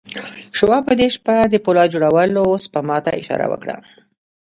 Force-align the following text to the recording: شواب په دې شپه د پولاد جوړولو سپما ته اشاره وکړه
شواب 0.57 0.83
په 0.87 0.93
دې 0.99 1.07
شپه 1.15 1.35
د 1.53 1.55
پولاد 1.65 1.91
جوړولو 1.93 2.43
سپما 2.65 2.97
ته 3.05 3.11
اشاره 3.21 3.45
وکړه 3.49 3.75